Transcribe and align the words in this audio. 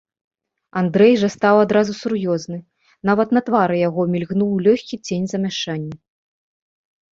Андрэй 0.79 1.13
жа 1.23 1.27
стаў 1.35 1.55
адразу 1.65 1.93
сур'ёзны, 2.03 2.57
нават 3.11 3.37
на 3.39 3.45
твары 3.51 3.75
яго 3.87 4.01
мільгнуў 4.15 4.51
лёгкі 4.71 4.95
цень 5.07 5.25
замяшання. 5.37 5.97